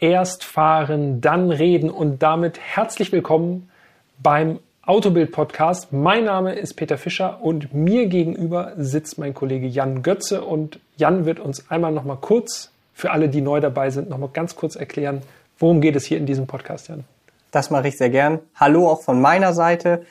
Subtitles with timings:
[0.00, 3.68] Erst fahren, dann reden und damit herzlich willkommen
[4.22, 5.92] beim Autobild Podcast.
[5.92, 11.26] Mein Name ist Peter Fischer und mir gegenüber sitzt mein Kollege Jan Götze und Jan
[11.26, 14.54] wird uns einmal noch mal kurz für alle, die neu dabei sind, noch mal ganz
[14.54, 15.22] kurz erklären,
[15.58, 17.02] worum geht es hier in diesem Podcast, Jan?
[17.50, 18.38] Das mache ich sehr gern.
[18.54, 20.02] Hallo auch von meiner Seite.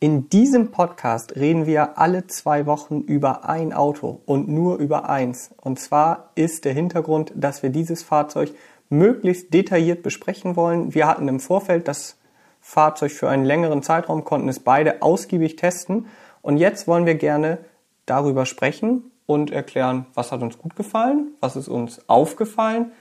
[0.00, 5.50] In diesem Podcast reden wir alle zwei Wochen über ein Auto und nur über eins.
[5.60, 8.54] Und zwar ist der Hintergrund, dass wir dieses Fahrzeug
[8.88, 10.94] möglichst detailliert besprechen wollen.
[10.94, 12.16] Wir hatten im Vorfeld das
[12.60, 16.06] Fahrzeug für einen längeren Zeitraum, konnten es beide ausgiebig testen
[16.42, 17.58] und jetzt wollen wir gerne
[18.06, 22.92] darüber sprechen und erklären, was hat uns gut gefallen, was ist uns aufgefallen,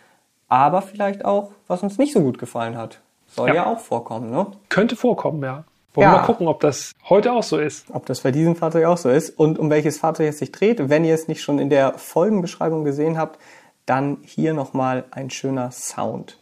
[0.47, 2.99] aber vielleicht auch, was uns nicht so gut gefallen hat.
[3.27, 4.47] Soll ja, ja auch vorkommen, ne?
[4.69, 5.63] Könnte vorkommen, ja.
[5.93, 6.13] Wollen ja.
[6.13, 7.87] wir mal gucken, ob das heute auch so ist.
[7.91, 10.89] Ob das bei diesem Fahrzeug auch so ist und um welches Fahrzeug es sich dreht.
[10.89, 13.39] Wenn ihr es nicht schon in der Folgenbeschreibung gesehen habt,
[13.85, 16.39] dann hier nochmal ein schöner Sound.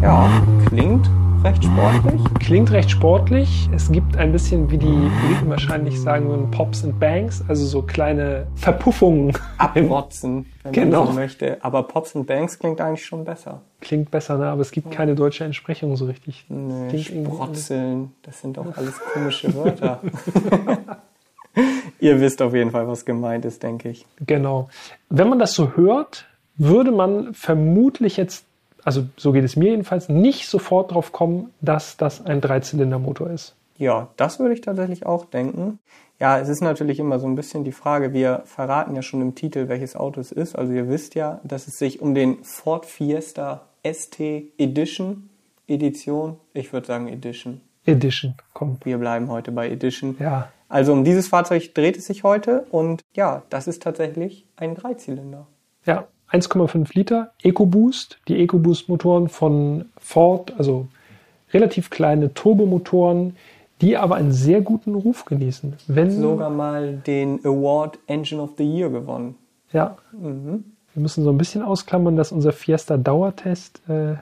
[0.00, 0.28] Ja,
[0.66, 1.10] klingt
[1.44, 2.41] recht sportlich.
[2.52, 3.70] Klingt recht sportlich.
[3.74, 7.80] Es gibt ein bisschen, wie die Briten wahrscheinlich sagen würden, Pops and Bangs, also so
[7.80, 9.32] kleine Verpuffungen.
[9.56, 11.04] Abrotzen, wenn genau.
[11.04, 11.56] man so möchte.
[11.64, 13.62] Aber Pops and Bangs klingt eigentlich schon besser.
[13.80, 14.48] Klingt besser, ne?
[14.48, 16.44] aber es gibt keine deutsche Entsprechung so richtig.
[16.50, 20.02] Nee, Sprotzeln, das sind doch alles komische Wörter.
[22.00, 24.04] Ihr wisst auf jeden Fall, was gemeint ist, denke ich.
[24.26, 24.68] Genau.
[25.08, 26.26] Wenn man das so hört,
[26.58, 28.44] würde man vermutlich jetzt
[28.84, 33.54] also so geht es mir jedenfalls, nicht sofort drauf kommen, dass das ein Dreizylindermotor ist.
[33.78, 35.78] Ja, das würde ich tatsächlich auch denken.
[36.20, 39.34] Ja, es ist natürlich immer so ein bisschen die Frage, wir verraten ja schon im
[39.34, 40.54] Titel, welches Auto es ist.
[40.54, 44.20] Also ihr wisst ja, dass es sich um den Ford Fiesta ST
[44.58, 45.28] Edition
[45.68, 47.60] Edition, ich würde sagen Edition.
[47.84, 48.78] Edition, komm.
[48.84, 50.16] Wir bleiben heute bei Edition.
[50.18, 50.52] Ja.
[50.68, 55.46] Also um dieses Fahrzeug dreht es sich heute und ja, das ist tatsächlich ein Dreizylinder.
[55.84, 60.88] Ja, 1,5 Liter EcoBoost, die EcoBoost-Motoren von Ford, also
[61.52, 63.36] relativ kleine Turbomotoren,
[63.80, 65.74] die aber einen sehr guten Ruf genießen.
[65.88, 69.34] Wenn sogar mal den Award Engine of the Year gewonnen.
[69.72, 69.96] Ja.
[70.12, 70.64] Mhm.
[70.94, 74.14] Wir müssen so ein bisschen ausklammern, dass unser Fiesta Dauertest äh,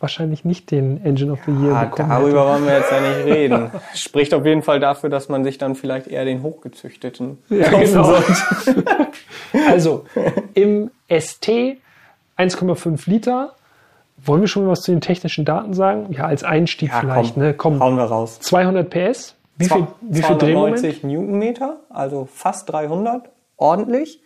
[0.00, 2.50] wahrscheinlich nicht den Engine of the Year ja, bekommen Darüber hätte.
[2.50, 3.70] wollen wir jetzt ja nicht reden.
[3.94, 8.04] Spricht auf jeden Fall dafür, dass man sich dann vielleicht eher den hochgezüchteten ja, genau.
[8.04, 8.84] sollte.
[9.68, 10.04] also
[10.54, 11.48] im ST
[12.36, 13.52] 1,5 Liter.
[14.18, 16.12] Wollen wir schon was zu den technischen Daten sagen?
[16.12, 17.34] Ja, als Einstieg ja, vielleicht.
[17.34, 17.54] Komm, ne?
[17.54, 18.40] komm, hauen wir raus.
[18.40, 19.34] 200 PS.
[19.58, 23.28] Wie viel, wie viel 290 Newtonmeter, also fast 300.
[23.56, 24.20] Ordentlich.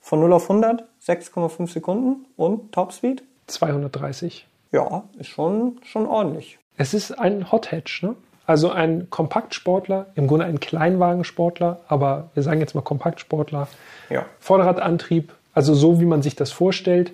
[0.00, 3.22] Von 0 auf 100, 6,5 Sekunden und Topspeed?
[3.46, 4.46] 230.
[4.72, 6.58] Ja, ist schon, schon ordentlich.
[6.76, 8.16] Es ist ein Hot Hatch, ne?
[8.46, 13.68] Also ein Kompaktsportler, im Grunde ein Kleinwagensportler, aber wir sagen jetzt mal Kompaktsportler.
[14.10, 14.26] Ja.
[14.40, 17.12] Vorderradantrieb, also so wie man sich das vorstellt.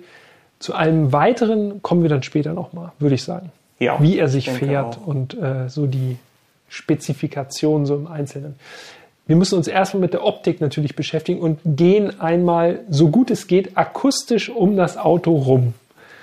[0.59, 3.51] Zu allem weiteren kommen wir dann später nochmal, würde ich sagen.
[3.79, 5.07] Ja, wie er sich fährt auch.
[5.07, 6.17] und äh, so die
[6.67, 8.55] Spezifikation so im Einzelnen.
[9.25, 13.47] Wir müssen uns erstmal mit der Optik natürlich beschäftigen und gehen einmal, so gut es
[13.47, 15.73] geht, akustisch um das Auto rum.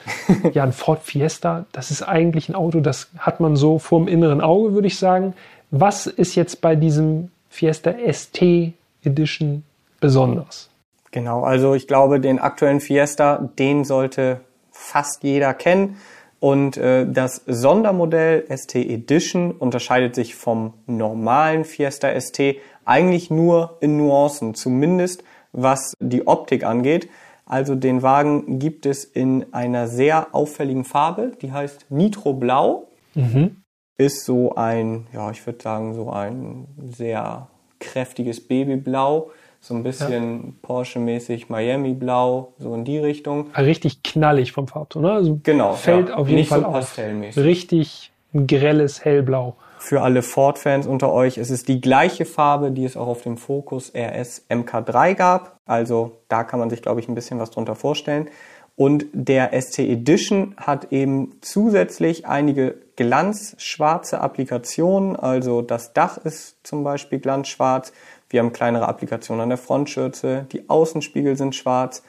[0.52, 4.40] ja, ein Ford Fiesta, das ist eigentlich ein Auto, das hat man so vorm inneren
[4.40, 5.34] Auge, würde ich sagen.
[5.70, 8.72] Was ist jetzt bei diesem Fiesta ST
[9.04, 9.62] Edition
[10.00, 10.68] besonders?
[11.16, 15.96] Genau, also ich glaube, den aktuellen Fiesta, den sollte fast jeder kennen.
[16.40, 23.96] Und äh, das Sondermodell ST Edition unterscheidet sich vom normalen Fiesta ST eigentlich nur in
[23.96, 27.08] Nuancen, zumindest was die Optik angeht.
[27.46, 32.88] Also den Wagen gibt es in einer sehr auffälligen Farbe, die heißt Nitro Blau.
[33.14, 33.62] Mhm.
[33.96, 37.48] Ist so ein, ja, ich würde sagen, so ein sehr
[37.80, 39.30] kräftiges Babyblau.
[39.66, 40.52] So ein bisschen ja.
[40.62, 43.50] Porsche-mäßig Miami Blau, so in die Richtung.
[43.56, 45.10] Richtig knallig vom Farbton, ne?
[45.10, 45.72] Also genau.
[45.72, 46.14] Fällt ja.
[46.14, 46.98] auf jeden Nicht Fall so auf.
[47.36, 51.36] Richtig ein grelles Hellblau für alle Ford-Fans unter euch.
[51.36, 55.58] Es ist die gleiche Farbe, die es auch auf dem Focus RS MK3 gab.
[55.66, 58.28] Also da kann man sich, glaube ich, ein bisschen was drunter vorstellen.
[58.76, 65.16] Und der ST Edition hat eben zusätzlich einige glanzschwarze Applikationen.
[65.16, 67.92] Also das Dach ist zum Beispiel glanzschwarz.
[68.28, 70.46] Wir haben kleinere Applikationen an der Frontschürze.
[70.52, 72.02] Die Außenspiegel sind schwarz.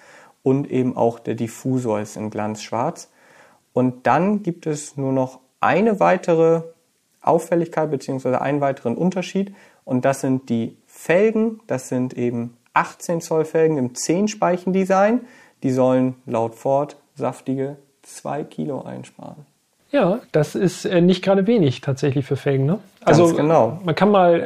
[0.43, 3.09] Und eben auch der Diffusor ist in glanzschwarz.
[3.73, 6.61] Und dann gibt es nur noch eine weitere
[7.21, 9.53] Auffälligkeit beziehungsweise einen weiteren Unterschied
[9.85, 11.59] und das sind die Felgen.
[11.67, 15.21] Das sind eben 18 Zoll Felgen im 10-Speichen-Design.
[15.63, 19.45] Die sollen laut Ford saftige 2 Kilo einsparen.
[19.91, 22.65] Ja, das ist äh, nicht gerade wenig tatsächlich für Felgen.
[22.65, 22.79] Ne?
[23.05, 23.79] Also Ganz genau.
[23.83, 24.39] man kann mal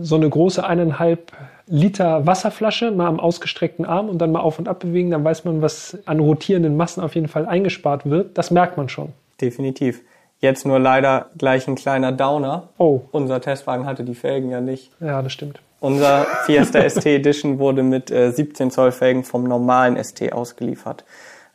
[0.00, 1.32] äh, so eine große eineinhalb
[1.66, 5.44] Liter Wasserflasche mal am ausgestreckten Arm und dann mal auf und ab bewegen, dann weiß
[5.44, 8.36] man, was an rotierenden Massen auf jeden Fall eingespart wird.
[8.36, 9.10] Das merkt man schon.
[9.40, 10.02] Definitiv.
[10.40, 12.70] Jetzt nur leider gleich ein kleiner Downer.
[12.76, 14.90] Oh, Unser Testwagen hatte die Felgen ja nicht.
[15.00, 15.60] ja, das stimmt.
[15.80, 21.04] Unser Fiesta ST Edition wurde mit äh, 17 Zoll Felgen vom normalen ST ausgeliefert.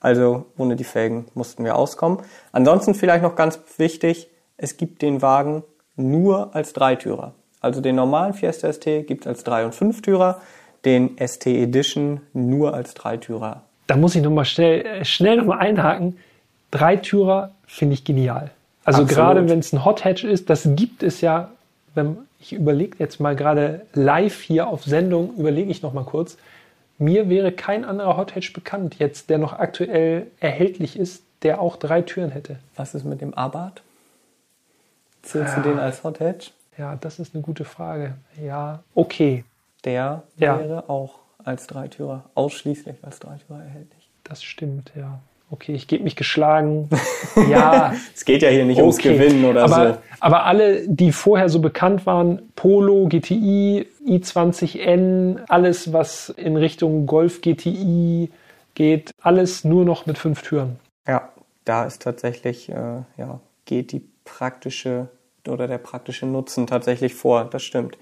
[0.06, 2.20] Also ohne die Felgen mussten wir auskommen.
[2.52, 5.64] Ansonsten vielleicht noch ganz wichtig, es gibt den Wagen
[5.96, 7.34] nur als Dreitürer.
[7.60, 10.42] Also den normalen Fiesta ST gibt es als Drei- und Fünftürer,
[10.86, 13.64] den ST Edition nur als Dreitürer.
[13.88, 16.20] Da muss ich nochmal schnell, äh, schnell nochmal einhaken.
[16.70, 18.52] Dreitürer finde ich genial.
[18.84, 19.10] Also Absolut.
[19.10, 21.50] gerade wenn es ein Hot Hatch ist, das gibt es ja,
[21.96, 26.38] wenn ich überlege jetzt mal gerade live hier auf Sendung, überlege ich nochmal kurz.
[26.98, 31.76] Mir wäre kein anderer Hot Hatch bekannt, jetzt der noch aktuell erhältlich ist, der auch
[31.76, 32.58] drei Türen hätte.
[32.76, 33.82] Was ist mit dem Abarth?
[35.22, 35.62] Zählst Ja.
[35.64, 36.52] du den als Hot Hatch?
[36.78, 38.16] Ja, das ist eine gute Frage.
[38.42, 39.44] Ja, okay,
[39.84, 40.58] Der Ja.
[40.60, 44.10] wäre auch als Dreitürer, ausschließlich als Dreitürer erhältlich.
[44.24, 45.20] das stimmt, ja.
[45.52, 46.90] Okay, ich gebe mich geschlagen.
[47.50, 49.14] ja, Es geht ja hier nicht ums Okay.
[49.14, 49.98] Gewinnen oder aber, so.
[50.20, 57.42] Aber alle, die vorher so bekannt waren, Polo, GTI, i20N, alles, was in Richtung Golf
[57.42, 58.30] GTI
[58.74, 60.80] geht, alles nur noch mit fünf Türen.
[61.08, 61.30] Ja,
[61.64, 65.10] da ist tatsächlich, äh, ja, geht die praktische
[65.48, 67.98] oder der praktische Nutzen tatsächlich vor, das stimmt.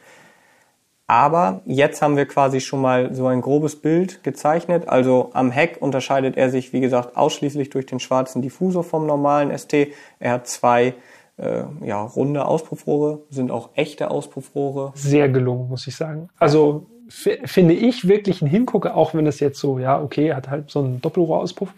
[1.13, 4.87] Aber jetzt haben wir quasi schon mal so ein grobes Bild gezeichnet.
[4.87, 9.55] Also am Heck unterscheidet er sich, wie gesagt, ausschließlich durch den schwarzen Diffusor vom normalen
[9.55, 9.89] ST.
[10.19, 10.95] Er hat zwei
[11.37, 14.91] äh, ja, runde Auspuffrohre, sind auch echte Auspuffrohre.
[14.95, 16.29] Sehr gelungen, muss ich sagen.
[16.39, 20.71] Also finde ich wirklich ein Hingucker, auch wenn das jetzt so, ja, okay, hat halt
[20.71, 21.69] so einen Doppelrohrauspuff,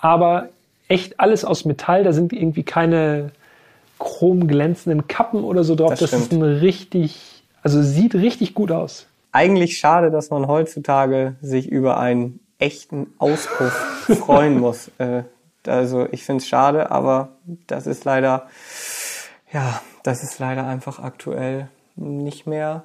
[0.00, 0.50] aber
[0.86, 3.32] echt alles aus Metall, da sind irgendwie keine
[3.98, 5.90] chromglänzenden Kappen oder so drauf.
[5.90, 7.35] Das Das, ist ein richtig,
[7.66, 9.08] also sieht richtig gut aus.
[9.32, 13.72] Eigentlich schade, dass man heutzutage sich über einen echten Auspuff
[14.24, 14.92] freuen muss.
[14.98, 15.24] Äh,
[15.66, 17.30] also ich finde es schade, aber
[17.66, 18.46] das ist leider,
[19.52, 22.84] ja, das ist leider einfach aktuell nicht mehr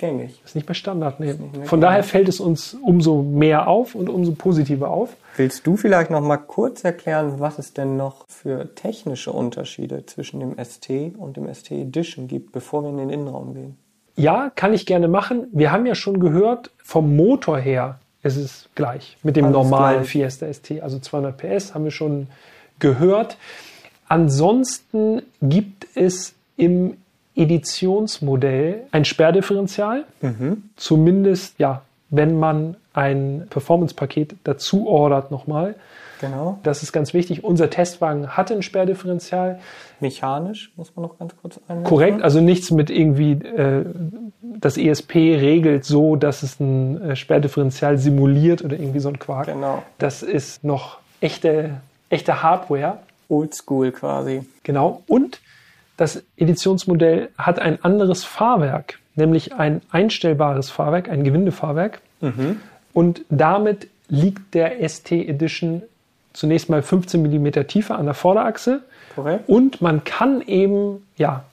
[0.00, 0.40] gängig.
[0.44, 1.20] Ist nicht mehr Standard.
[1.20, 1.34] Nee.
[1.34, 5.16] nicht mehr Von daher fällt es uns umso mehr auf und umso positiver auf.
[5.36, 10.40] Willst du vielleicht noch mal kurz erklären, was es denn noch für technische Unterschiede zwischen
[10.40, 13.76] dem ST und dem ST Edition gibt, bevor wir in den Innenraum gehen?
[14.16, 15.46] Ja, kann ich gerne machen.
[15.52, 19.98] Wir haben ja schon gehört, vom Motor her ist es gleich mit dem Alles normalen
[19.98, 20.10] gleich.
[20.10, 22.26] Fiesta ST, also 200 PS, haben wir schon
[22.78, 23.36] gehört.
[24.08, 26.96] Ansonsten gibt es im
[27.34, 30.04] Editionsmodell ein Sperrdifferential.
[30.76, 35.76] Zumindest, ja, wenn man ein Performance-Paket dazu ordert nochmal.
[36.20, 36.58] Genau.
[36.62, 37.44] Das ist ganz wichtig.
[37.44, 39.58] Unser Testwagen hatte ein Sperrdifferential.
[40.00, 41.84] Mechanisch muss man noch ganz kurz einwerfen.
[41.84, 43.86] Korrekt, also nichts mit irgendwie, äh,
[44.42, 49.46] das ESP regelt so, dass es ein äh, Sperrdifferential simuliert oder irgendwie so ein Quark.
[49.46, 49.82] Genau.
[49.98, 51.80] Das ist noch echte,
[52.10, 52.98] echte Hardware.
[53.30, 54.42] Oldschool quasi.
[54.64, 55.02] Genau.
[55.06, 55.40] Und
[56.00, 62.00] das Editionsmodell hat ein anderes Fahrwerk, nämlich ein einstellbares Fahrwerk, ein Gewindefahrwerk.
[62.94, 65.82] Und damit liegt der ST Edition
[66.32, 68.80] zunächst mal 15 mm tiefer an der Vorderachse.
[69.14, 69.46] Korrekt.
[69.46, 71.44] Und man kann eben, ja,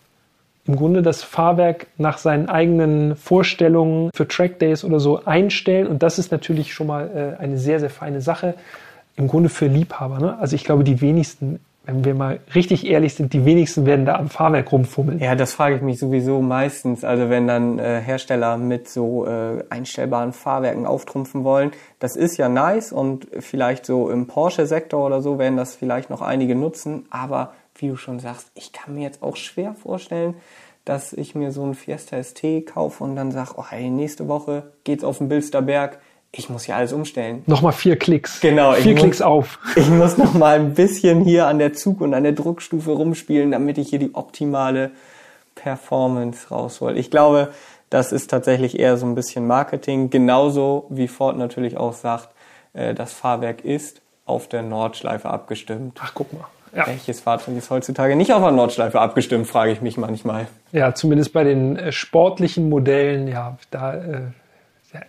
[0.65, 5.87] im Grunde das Fahrwerk nach seinen eigenen Vorstellungen für Trackdays oder so einstellen.
[5.87, 8.53] Und das ist natürlich schon mal äh, eine sehr, sehr feine Sache.
[9.17, 10.19] Im Grunde für Liebhaber.
[10.19, 10.39] Ne?
[10.39, 14.15] Also ich glaube, die wenigsten, wenn wir mal richtig ehrlich sind, die wenigsten werden da
[14.15, 15.19] am Fahrwerk rumfummeln.
[15.19, 17.05] Ja, das frage ich mich sowieso meistens.
[17.05, 22.49] Also wenn dann äh, Hersteller mit so äh, einstellbaren Fahrwerken auftrumpfen wollen, das ist ja
[22.49, 27.05] nice und vielleicht so im Porsche-Sektor oder so werden das vielleicht noch einige nutzen.
[27.09, 30.35] Aber wie du schon sagst, ich kann mir jetzt auch schwer vorstellen,
[30.83, 34.71] dass ich mir so ein Fiesta ST kaufe und dann sage, oh hey, nächste Woche
[34.83, 35.99] geht's auf den Bilsterberg.
[36.37, 37.41] Ich muss ja alles umstellen.
[37.47, 38.39] Nochmal vier Klicks.
[38.41, 39.59] Genau, ich Vier muss- Klicks auf.
[39.75, 43.51] Ich muss noch mal ein bisschen hier an der Zug- und an der Druckstufe rumspielen,
[43.51, 44.91] damit ich hier die optimale
[45.55, 46.97] Performance raushol.
[46.97, 47.49] Ich glaube,
[47.89, 52.29] das ist tatsächlich eher so ein bisschen Marketing, genauso wie Ford natürlich auch sagt,
[52.73, 55.97] äh, das Fahrwerk ist auf der Nordschleife abgestimmt.
[56.01, 56.45] Ach, guck mal.
[56.75, 56.85] Ja.
[56.85, 60.47] Welches Fahrzeug ist heutzutage nicht auf der Nordschleife abgestimmt, frage ich mich manchmal.
[60.73, 64.21] ja, zumindest bei den äh, sportlichen Modellen, ja, da, äh,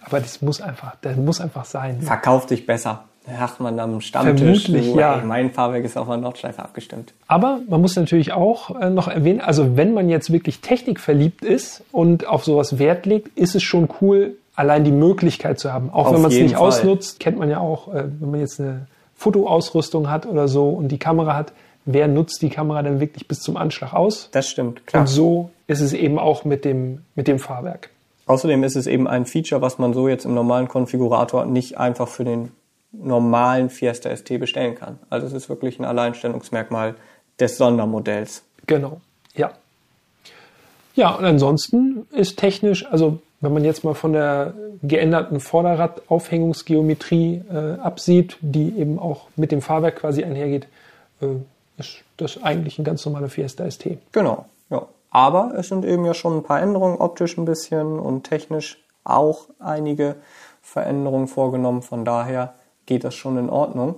[0.04, 2.00] aber das muss einfach, das muss einfach sein.
[2.02, 3.04] Verkauft sich besser.
[3.38, 5.16] Sagt man am Stammtisch, Vermutlich, so, ja.
[5.16, 7.12] ey, mein Fahrwerk ist auf der Nordschleife abgestimmt.
[7.26, 11.84] Aber man muss natürlich auch äh, noch erwähnen, also wenn man jetzt wirklich technikverliebt ist
[11.92, 15.90] und auf sowas Wert legt, ist es schon cool, allein die Möglichkeit zu haben.
[15.90, 16.66] Auch Auf wenn man es nicht Fall.
[16.66, 20.88] ausnutzt, kennt man ja auch, äh, wenn man jetzt eine Fotoausrüstung hat oder so und
[20.88, 21.52] die Kamera hat,
[21.84, 24.30] wer nutzt die Kamera denn wirklich bis zum Anschlag aus?
[24.32, 25.02] Das stimmt, klar.
[25.02, 27.90] Und so ist es eben auch mit dem, mit dem Fahrwerk.
[28.28, 32.08] Außerdem ist es eben ein Feature, was man so jetzt im normalen Konfigurator nicht einfach
[32.08, 32.52] für den
[32.92, 34.98] normalen Fiesta ST bestellen kann.
[35.10, 36.94] Also es ist wirklich ein Alleinstellungsmerkmal
[37.40, 38.44] des Sondermodells.
[38.66, 39.00] Genau,
[39.34, 39.52] ja.
[40.94, 47.80] Ja, und ansonsten ist technisch, also wenn man jetzt mal von der geänderten Vorderradaufhängungsgeometrie äh,
[47.80, 50.66] absieht, die eben auch mit dem Fahrwerk quasi einhergeht,
[51.22, 51.26] äh,
[51.78, 53.98] ist das eigentlich ein ganz normaler Fiesta ST.
[54.12, 54.46] Genau.
[55.18, 59.48] Aber es sind eben ja schon ein paar Änderungen, optisch ein bisschen und technisch auch
[59.58, 60.14] einige
[60.62, 61.82] Veränderungen vorgenommen.
[61.82, 62.54] Von daher
[62.86, 63.96] geht das schon in Ordnung.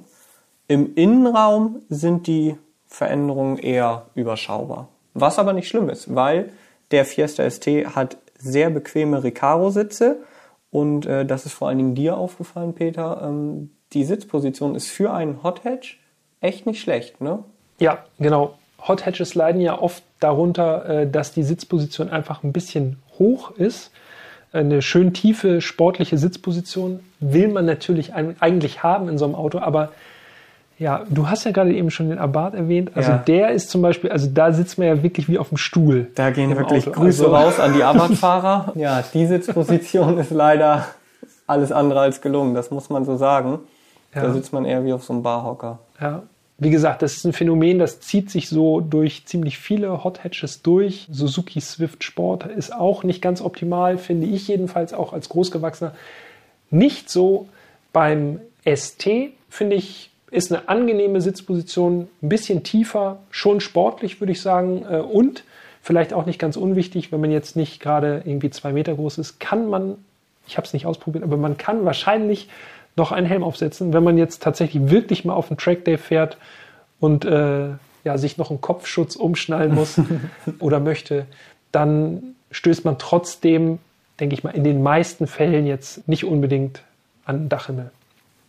[0.66, 4.88] Im Innenraum sind die Veränderungen eher überschaubar.
[5.12, 6.52] Was aber nicht schlimm ist, weil
[6.90, 10.22] der Fiesta ST hat sehr bequeme Recaro-Sitze
[10.70, 13.20] und äh, das ist vor allen Dingen dir aufgefallen, Peter.
[13.22, 16.00] Ähm, die Sitzposition ist für einen Hot Hatch
[16.40, 17.44] echt nicht schlecht, ne?
[17.78, 18.54] Ja, genau.
[18.86, 23.90] Hot Hatches leiden ja oft darunter, äh, dass die Sitzposition einfach ein bisschen hoch ist.
[24.52, 29.92] Eine schön tiefe sportliche Sitzposition will man natürlich eigentlich haben in so einem Auto, aber
[30.76, 32.92] ja, du hast ja gerade eben schon den Abarth erwähnt.
[32.94, 33.18] Also ja.
[33.18, 36.10] der ist zum Beispiel, also da sitzt man ja wirklich wie auf dem Stuhl.
[36.14, 36.98] Da gehen wirklich Auto.
[36.98, 38.72] Grüße also, raus an die Abarth-Fahrer.
[38.76, 40.86] ja, die Sitzposition ist leider
[41.46, 43.58] alles andere als gelungen, das muss man so sagen.
[44.14, 44.22] Ja.
[44.22, 45.80] Da sitzt man eher wie auf so einem Barhocker.
[46.00, 46.22] Ja.
[46.62, 50.60] Wie gesagt, das ist ein Phänomen, das zieht sich so durch ziemlich viele Hot Hatches
[50.60, 51.08] durch.
[51.10, 55.94] Suzuki Swift Sport ist auch nicht ganz optimal, finde ich jedenfalls auch als Großgewachsener.
[56.70, 57.48] Nicht so
[57.94, 59.08] beim ST,
[59.48, 64.84] finde ich, ist eine angenehme Sitzposition, ein bisschen tiefer, schon sportlich, würde ich sagen.
[64.88, 65.44] Äh, und
[65.80, 69.40] vielleicht auch nicht ganz unwichtig, wenn man jetzt nicht gerade irgendwie zwei Meter groß ist,
[69.40, 69.96] kann man,
[70.46, 72.50] ich habe es nicht ausprobiert, aber man kann wahrscheinlich
[72.96, 76.36] noch einen Helm aufsetzen, wenn man jetzt tatsächlich wirklich mal auf einen Trackday fährt
[76.98, 77.68] und äh,
[78.04, 80.00] ja, sich noch einen Kopfschutz umschnallen muss
[80.58, 81.26] oder möchte,
[81.72, 83.78] dann stößt man trotzdem,
[84.18, 86.82] denke ich mal, in den meisten Fällen jetzt nicht unbedingt
[87.24, 87.90] an den Dachhimmel.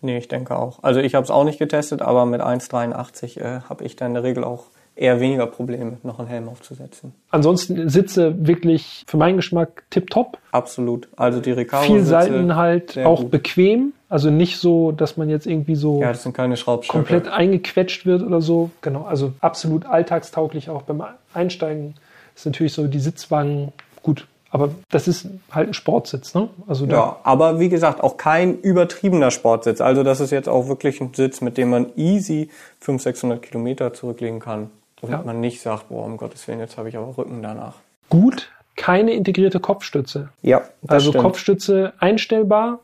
[0.01, 0.79] Nee, ich denke auch.
[0.81, 4.15] Also ich habe es auch nicht getestet, aber mit 1,83 äh, habe ich da in
[4.15, 4.65] der Regel auch
[5.01, 7.13] eher weniger Probleme, noch einen Helm aufzusetzen.
[7.31, 10.37] Ansonsten Sitze wirklich für meinen Geschmack tipptopp.
[10.51, 11.09] Absolut.
[11.15, 13.31] Also die Recaro Viel Seiten halt auch gut.
[13.31, 13.93] bequem.
[14.09, 18.21] Also nicht so, dass man jetzt irgendwie so ja, das sind keine komplett eingequetscht wird
[18.21, 18.69] oder so.
[18.81, 21.03] Genau, also absolut alltagstauglich auch beim
[21.33, 21.95] Einsteigen.
[22.35, 26.49] Ist natürlich so die Sitzwangen gut aber das ist halt ein Sportsitz, ne?
[26.67, 29.79] Also ja, aber wie gesagt, auch kein übertriebener Sportsitz.
[29.79, 32.49] Also das ist jetzt auch wirklich ein Sitz, mit dem man easy
[32.81, 34.69] 500, 600 Kilometer zurücklegen kann.
[35.01, 35.25] Damit ja.
[35.25, 37.75] man nicht sagt, boah, um Gottes Willen, jetzt habe ich aber Rücken danach.
[38.09, 40.29] Gut, keine integrierte Kopfstütze.
[40.41, 41.23] Ja, also stimmt.
[41.23, 42.79] Kopfstütze einstellbar,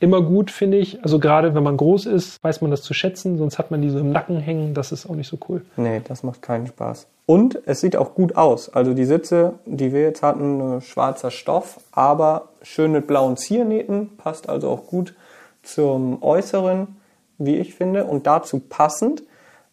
[0.00, 1.02] immer gut, finde ich.
[1.02, 3.90] Also gerade wenn man groß ist, weiß man das zu schätzen, sonst hat man die
[3.90, 5.62] so im Nacken hängen, das ist auch nicht so cool.
[5.76, 7.06] Nee, das macht keinen Spaß.
[7.24, 8.68] Und es sieht auch gut aus.
[8.68, 14.48] Also die Sitze, die wir jetzt hatten, schwarzer Stoff, aber schön mit blauen Ziernähten, passt
[14.48, 15.14] also auch gut
[15.62, 16.96] zum Äußeren,
[17.38, 18.04] wie ich finde.
[18.04, 19.22] Und dazu passend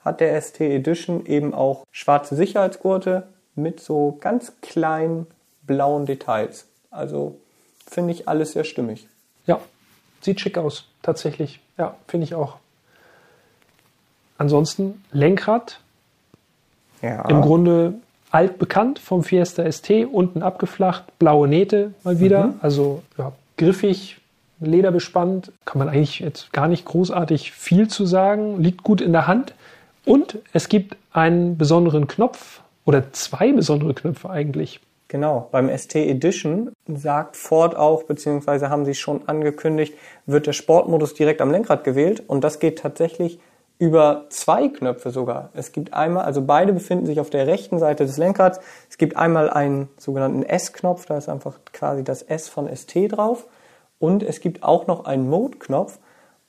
[0.03, 5.27] hat der ST Edition eben auch schwarze Sicherheitsgurte mit so ganz kleinen
[5.63, 6.65] blauen Details.
[6.91, 7.37] Also
[7.85, 9.07] finde ich alles sehr stimmig.
[9.45, 9.59] Ja,
[10.21, 11.59] Sieht schick aus, tatsächlich.
[11.77, 12.57] Ja, finde ich auch.
[14.37, 15.79] Ansonsten Lenkrad.
[17.01, 17.27] Ja.
[17.29, 17.93] Im Grunde
[18.31, 22.47] altbekannt vom Fiesta ST, unten abgeflacht, blaue Nähte mal wieder.
[22.47, 22.53] Mhm.
[22.61, 24.17] Also ja, griffig,
[24.59, 25.53] lederbespannt.
[25.63, 28.61] Kann man eigentlich jetzt gar nicht großartig viel zu sagen.
[28.61, 29.53] Liegt gut in der Hand.
[30.09, 34.79] Und es gibt einen besonderen Knopf oder zwei besondere Knöpfe eigentlich.
[35.07, 39.93] Genau, beim ST Edition sagt Ford auch, beziehungsweise haben sie schon angekündigt,
[40.25, 43.39] wird der Sportmodus direkt am Lenkrad gewählt und das geht tatsächlich
[43.77, 45.49] über zwei Knöpfe sogar.
[45.53, 48.59] Es gibt einmal, also beide befinden sich auf der rechten Seite des Lenkrads.
[48.89, 53.45] Es gibt einmal einen sogenannten S-Knopf, da ist einfach quasi das S von ST drauf
[53.99, 55.99] und es gibt auch noch einen Mode-Knopf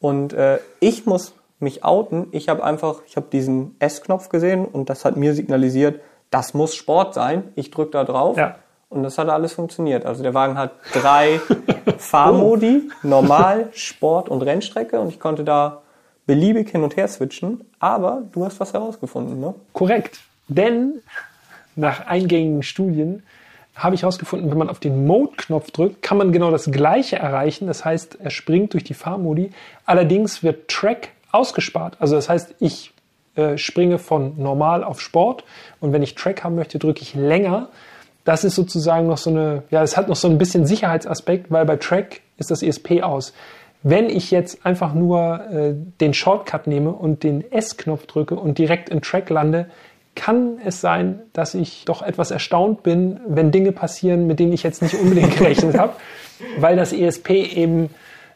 [0.01, 2.29] und äh, ich muss mich outen.
[2.33, 6.01] Ich habe einfach, ich habe diesen S-Knopf gesehen und das hat mir signalisiert,
[6.31, 7.45] das muss Sport sein.
[7.55, 8.37] Ich drücke da drauf.
[8.37, 8.57] Ja.
[8.89, 10.05] Und das hat alles funktioniert.
[10.05, 11.41] Also der Wagen hat drei
[11.99, 13.07] Fahrmodi, oh.
[13.07, 15.83] normal, Sport und Rennstrecke und ich konnte da
[16.27, 17.65] beliebig hin und her switchen.
[17.79, 19.55] Aber du hast was herausgefunden, ne?
[19.73, 20.21] Korrekt.
[20.49, 21.03] Denn
[21.77, 23.23] nach eingängigen Studien
[23.77, 27.67] habe ich herausgefunden, wenn man auf den Mode-Knopf drückt, kann man genau das Gleiche erreichen.
[27.67, 29.53] Das heißt, er springt durch die Fahrmodi.
[29.87, 31.97] Allerdings wird Track ausgespart.
[32.01, 32.93] Also das heißt, ich
[33.37, 35.45] äh, springe von normal auf Sport
[35.81, 37.69] und wenn ich Track haben möchte, drücke ich länger.
[38.25, 41.65] Das ist sozusagen noch so eine, ja, es hat noch so ein bisschen Sicherheitsaspekt, weil
[41.65, 43.33] bei Track ist das ESP aus.
[43.83, 48.91] Wenn ich jetzt einfach nur äh, den Shortcut nehme und den S-Knopf drücke und direkt
[48.91, 49.67] im Track lande,
[50.15, 54.63] kann es sein, dass ich doch etwas erstaunt bin, wenn Dinge passieren, mit denen ich
[54.63, 55.95] jetzt nicht unbedingt gerechnet habe,
[56.59, 57.91] weil das ESP eben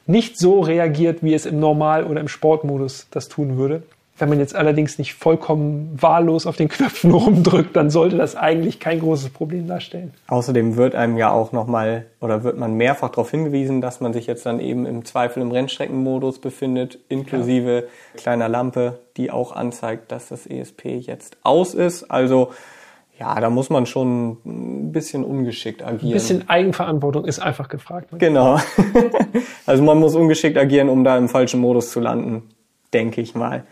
[0.06, 3.82] nicht so reagiert, wie es im Normal- oder im Sportmodus das tun würde.
[4.16, 8.78] Wenn man jetzt allerdings nicht vollkommen wahllos auf den Knöpfen rumdrückt, dann sollte das eigentlich
[8.78, 10.14] kein großes Problem darstellen.
[10.28, 14.28] Außerdem wird einem ja auch nochmal oder wird man mehrfach darauf hingewiesen, dass man sich
[14.28, 18.20] jetzt dann eben im Zweifel im Rennstreckenmodus befindet, inklusive ja.
[18.20, 22.08] kleiner Lampe, die auch anzeigt, dass das ESP jetzt aus ist.
[22.08, 22.52] Also
[23.18, 26.08] ja, da muss man schon ein bisschen ungeschickt agieren.
[26.08, 28.12] Ein bisschen Eigenverantwortung ist einfach gefragt.
[28.12, 28.18] Ne?
[28.18, 28.58] Genau.
[29.66, 32.50] also man muss ungeschickt agieren, um da im falschen Modus zu landen,
[32.92, 33.64] denke ich mal.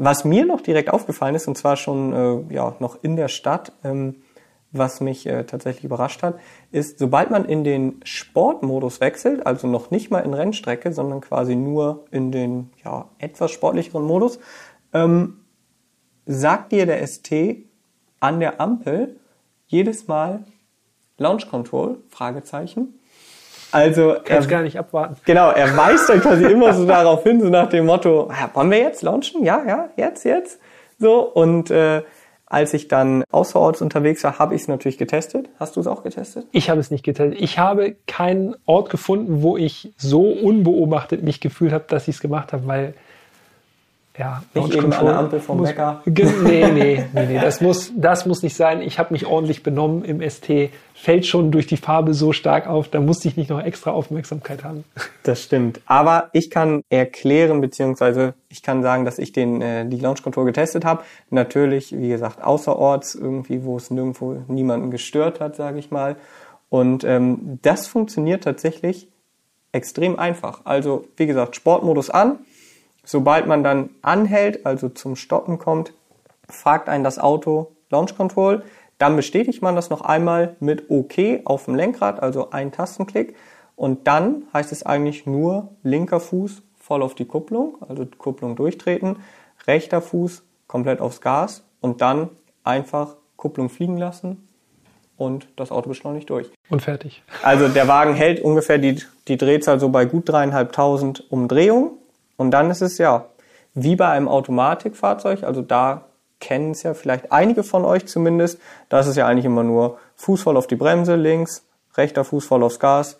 [0.00, 2.12] Was mir noch direkt aufgefallen ist, und zwar schon
[2.50, 4.22] äh, ja, noch in der Stadt, ähm,
[4.70, 6.38] was mich äh, tatsächlich überrascht hat,
[6.70, 11.56] ist, sobald man in den Sportmodus wechselt, also noch nicht mal in Rennstrecke, sondern quasi
[11.56, 14.38] nur in den ja, etwas sportlicheren Modus,
[14.92, 15.40] ähm,
[16.26, 17.32] sagt dir der ST
[18.20, 19.16] an der Ampel
[19.66, 20.44] jedes Mal
[21.18, 22.98] Launch Control, Fragezeichen,
[23.70, 25.16] also er gar nicht abwarten.
[25.24, 28.78] Genau, er weist dann quasi immer so darauf hin, so nach dem Motto, wollen wir
[28.78, 29.44] jetzt launchen?
[29.44, 30.58] Ja, ja, jetzt, jetzt.
[30.98, 32.02] So und äh,
[32.46, 35.50] als ich dann außerorts unterwegs war, habe ich es natürlich getestet.
[35.60, 36.46] Hast du es auch getestet?
[36.52, 37.38] Ich habe es nicht getestet.
[37.40, 42.20] Ich habe keinen Ort gefunden, wo ich so unbeobachtet mich gefühlt habe, dass ich es
[42.22, 42.94] gemacht habe, weil
[44.18, 46.02] ja, nicht eben der Ampel vom muss, Bäcker.
[46.04, 48.82] Nee, nee, nee, nee, das muss, das muss nicht sein.
[48.82, 50.70] Ich habe mich ordentlich benommen im ST.
[50.94, 54.64] Fällt schon durch die Farbe so stark auf, da musste ich nicht noch extra Aufmerksamkeit
[54.64, 54.84] haben.
[55.22, 55.80] Das stimmt.
[55.86, 60.46] Aber ich kann erklären, beziehungsweise ich kann sagen, dass ich den, äh, die Launch Control
[60.46, 61.04] getestet habe.
[61.30, 66.16] Natürlich, wie gesagt, außerorts, irgendwie, wo es nirgendwo niemanden gestört hat, sage ich mal.
[66.70, 69.08] Und ähm, das funktioniert tatsächlich
[69.72, 70.62] extrem einfach.
[70.64, 72.38] Also, wie gesagt, Sportmodus an
[73.10, 75.94] Sobald man dann anhält, also zum Stoppen kommt,
[76.46, 78.62] fragt einen das Auto Launch Control.
[78.98, 83.34] Dann bestätigt man das noch einmal mit OK auf dem Lenkrad, also ein Tastenklick.
[83.76, 88.56] Und dann heißt es eigentlich nur linker Fuß voll auf die Kupplung, also die Kupplung
[88.56, 89.16] durchtreten,
[89.66, 92.28] rechter Fuß komplett aufs Gas und dann
[92.62, 94.46] einfach Kupplung fliegen lassen
[95.16, 96.50] und das Auto beschleunigt durch.
[96.68, 97.22] Und fertig.
[97.42, 101.92] Also der Wagen hält ungefähr die, die Drehzahl so bei gut dreieinhalbtausend Umdrehungen
[102.38, 103.26] und dann ist es ja
[103.74, 106.06] wie bei einem Automatikfahrzeug, also da
[106.40, 109.98] kennen es ja vielleicht einige von euch zumindest, da ist es ja eigentlich immer nur
[110.16, 113.18] Fuß voll auf die Bremse, links, rechter Fuß voll aufs Gas,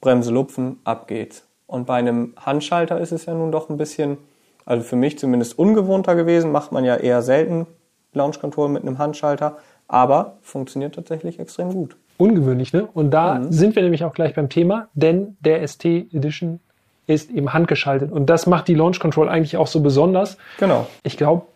[0.00, 1.46] Bremse lupfen, ab geht's.
[1.66, 4.18] Und bei einem Handschalter ist es ja nun doch ein bisschen,
[4.64, 7.66] also für mich zumindest ungewohnter gewesen, macht man ja eher selten
[8.12, 11.96] Launch Control mit einem Handschalter, aber funktioniert tatsächlich extrem gut.
[12.18, 12.88] Ungewöhnlich, ne?
[12.92, 13.52] Und da mhm.
[13.52, 16.60] sind wir nämlich auch gleich beim Thema, denn der ST Edition
[17.08, 18.12] ist eben handgeschaltet.
[18.12, 20.36] Und das macht die Launch Control eigentlich auch so besonders.
[20.58, 20.86] Genau.
[21.02, 21.46] Ich glaube,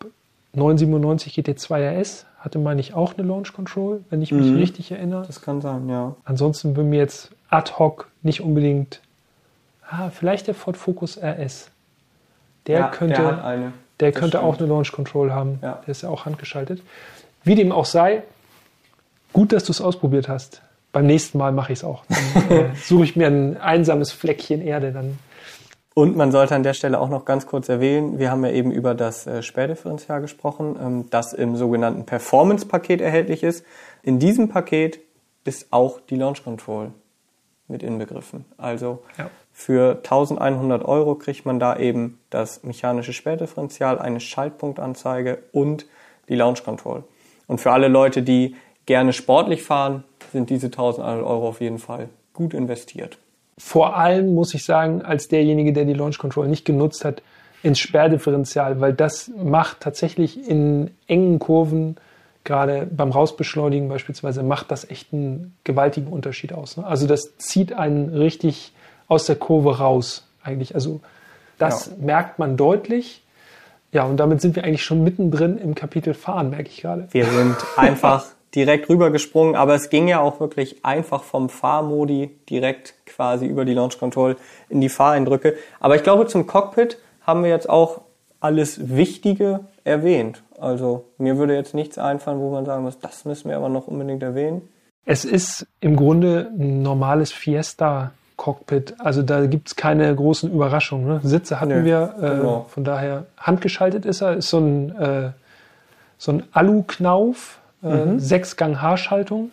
[0.53, 4.57] 997 GT2 RS hatte, meine ich, auch eine Launch Control, wenn ich mich mhm.
[4.57, 5.23] richtig erinnere.
[5.25, 6.15] Das kann sein, ja.
[6.25, 8.99] Ansonsten würden mir jetzt ad hoc nicht unbedingt,
[9.89, 11.69] ah, vielleicht der Ford Focus RS.
[12.65, 15.59] Der ja, könnte, der, der könnte auch eine Launch Control haben.
[15.61, 15.81] Ja.
[15.85, 16.81] Der ist ja auch handgeschaltet.
[17.43, 18.23] Wie dem auch sei,
[19.33, 20.61] gut, dass du es ausprobiert hast.
[20.93, 22.03] Beim nächsten Mal mache ich es auch.
[22.07, 25.19] Dann äh, suche ich mir ein einsames Fleckchen Erde, dann
[25.93, 28.71] und man sollte an der Stelle auch noch ganz kurz erwähnen, wir haben ja eben
[28.71, 33.63] über das äh, Sperrdifferential gesprochen, ähm, das im sogenannten Performance-Paket erhältlich ist.
[34.01, 34.99] In diesem Paket
[35.43, 36.91] ist auch die Launch Control
[37.67, 38.45] mit inbegriffen.
[38.57, 39.29] Also ja.
[39.51, 45.85] für 1100 Euro kriegt man da eben das mechanische Sperrdifferential, eine Schaltpunktanzeige und
[46.27, 47.03] die Launch Control.
[47.45, 48.55] Und für alle Leute, die
[48.87, 53.19] gerne sportlich fahren, sind diese 1100 Euro auf jeden Fall gut investiert
[53.57, 57.21] vor allem muss ich sagen, als derjenige, der die Launch Control nicht genutzt hat,
[57.61, 61.95] ins Sperrdifferenzial, weil das macht tatsächlich in engen Kurven,
[62.43, 66.75] gerade beim Rausbeschleunigen beispielsweise, macht das echt einen gewaltigen Unterschied aus.
[66.75, 66.85] Ne?
[66.85, 68.73] Also das zieht einen richtig
[69.07, 70.75] aus der Kurve raus eigentlich.
[70.75, 70.99] Also
[71.57, 71.93] das ja.
[72.05, 73.23] merkt man deutlich.
[73.93, 77.07] Ja, und damit sind wir eigentlich schon mittendrin im Kapitel Fahren, merke ich gerade.
[77.11, 82.93] Wir sind einfach direkt rübergesprungen, aber es ging ja auch wirklich einfach vom Fahrmodi direkt
[83.05, 84.35] quasi über die Launch Control
[84.69, 85.55] in die Fahreindrücke.
[85.79, 88.01] Aber ich glaube, zum Cockpit haben wir jetzt auch
[88.39, 90.43] alles Wichtige erwähnt.
[90.59, 93.87] Also mir würde jetzt nichts einfallen, wo man sagen muss, das müssen wir aber noch
[93.87, 94.61] unbedingt erwähnen.
[95.05, 98.95] Es ist im Grunde ein normales Fiesta-Cockpit.
[98.99, 101.07] Also da gibt es keine großen Überraschungen.
[101.07, 101.19] Ne?
[101.23, 102.65] Sitze hatten nee, wir, äh, genau.
[102.69, 105.31] von daher handgeschaltet ist er, ist so ein, äh,
[106.17, 108.19] so ein Alu-Knauf, mhm.
[108.19, 109.51] Sechsgang-Haarschaltung,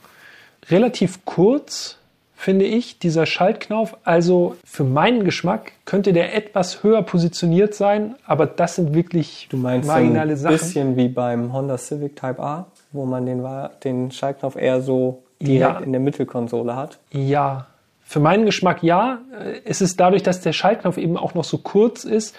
[0.71, 1.99] relativ kurz,
[2.35, 3.97] finde ich, dieser Schaltknauf.
[4.05, 9.57] Also für meinen Geschmack könnte der etwas höher positioniert sein, aber das sind wirklich du
[9.57, 10.55] meinst marginale Sachen.
[10.55, 13.47] Ein bisschen wie beim Honda Civic Type A, wo man den,
[13.85, 15.85] den Schaltknopf eher so direkt ja.
[15.85, 16.99] in der Mittelkonsole hat.
[17.13, 17.67] Ja,
[18.03, 19.19] für meinen Geschmack ja.
[19.65, 22.35] Es ist dadurch, dass der Schaltknopf eben auch noch so kurz ist,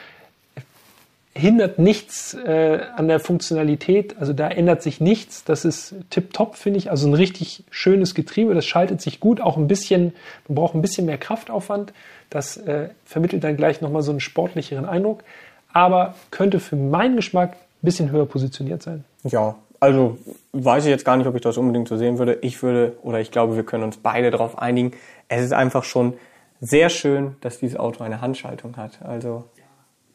[1.34, 4.18] hindert nichts äh, an der Funktionalität.
[4.20, 5.44] Also da ändert sich nichts.
[5.46, 6.92] Das ist tipptopp, finde ich.
[6.92, 8.54] Also ein richtig schönes Getriebe.
[8.54, 9.40] Das schaltet sich gut.
[9.40, 10.14] Auch ein bisschen,
[10.48, 11.94] man braucht ein bisschen mehr Kraftaufwand.
[12.30, 15.24] Das äh, vermittelt dann gleich nochmal so einen sportlicheren Eindruck.
[15.72, 19.06] Aber könnte für meinen Geschmack ein bisschen höher positioniert sein.
[19.24, 20.18] Ja, also
[20.52, 22.40] weiß ich jetzt gar nicht, ob ich das unbedingt so sehen würde.
[22.42, 24.92] Ich würde, oder ich glaube, wir können uns beide darauf einigen.
[25.30, 26.14] Es ist einfach schon
[26.60, 29.02] sehr schön, dass dieses Auto eine Handschaltung hat.
[29.02, 29.46] Also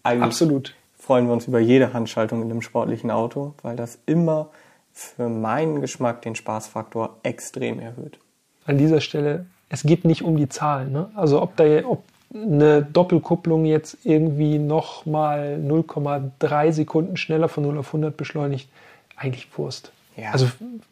[0.02, 0.74] eigentlich Absolut
[1.06, 4.48] freuen wir uns über jede Handschaltung in einem sportlichen Auto, weil das immer
[4.92, 8.18] für meinen Geschmack den Spaßfaktor extrem erhöht.
[8.64, 10.90] An dieser Stelle, es geht nicht um die Zahlen.
[10.90, 11.08] Ne?
[11.14, 12.02] Also ob, da, ob
[12.34, 18.68] eine Doppelkupplung jetzt irgendwie nochmal 0,3 Sekunden schneller von 0 auf 100 beschleunigt,
[19.14, 19.92] eigentlich Wurst.
[20.16, 20.32] Ja.
[20.32, 20.48] Also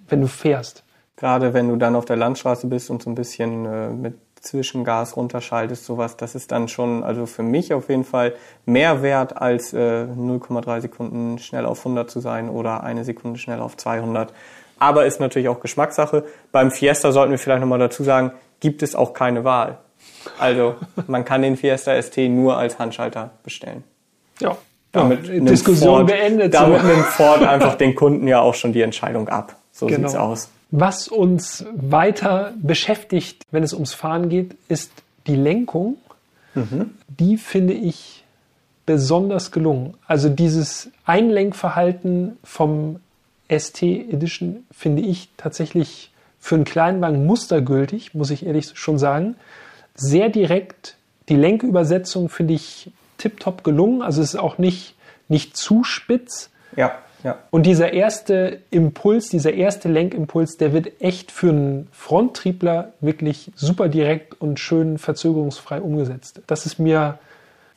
[0.08, 0.84] wenn du fährst.
[1.16, 5.16] Gerade wenn du dann auf der Landstraße bist und so ein bisschen äh, mit Zwischengas
[5.16, 8.34] runterschaltest, sowas, das ist dann schon, also für mich auf jeden Fall
[8.66, 13.60] mehr wert, als äh, 0,3 Sekunden schnell auf 100 zu sein oder eine Sekunde schnell
[13.60, 14.32] auf 200.
[14.78, 16.24] Aber ist natürlich auch Geschmackssache.
[16.52, 19.78] Beim Fiesta sollten wir vielleicht nochmal dazu sagen, gibt es auch keine Wahl.
[20.38, 20.76] Also
[21.06, 23.84] man kann den Fiesta ST nur als Handschalter bestellen.
[24.40, 24.56] Ja,
[24.92, 26.54] damit ja, Diskussion Ford, beendet.
[26.54, 26.86] Damit so.
[26.86, 29.56] nimmt Ford einfach den Kunden ja auch schon die Entscheidung ab.
[29.72, 30.08] So genau.
[30.08, 30.48] sieht's aus.
[30.70, 34.90] Was uns weiter beschäftigt, wenn es ums Fahren geht, ist
[35.26, 35.96] die Lenkung.
[36.54, 36.90] Mhm.
[37.08, 38.24] Die finde ich
[38.86, 39.94] besonders gelungen.
[40.06, 43.00] Also dieses Einlenkverhalten vom
[43.48, 49.36] ST Edition finde ich tatsächlich für einen Kleinwagen mustergültig, muss ich ehrlich schon sagen.
[49.94, 50.96] Sehr direkt.
[51.28, 54.02] Die Lenkübersetzung finde ich tiptop gelungen.
[54.02, 54.94] Also es ist auch nicht,
[55.28, 56.50] nicht zu spitz.
[56.76, 56.92] Ja.
[57.24, 57.38] Ja.
[57.50, 63.88] Und dieser erste Impuls, dieser erste Lenkimpuls, der wird echt für einen Fronttriebler wirklich super
[63.88, 66.42] direkt und schön verzögerungsfrei umgesetzt.
[66.46, 67.18] Das ist mir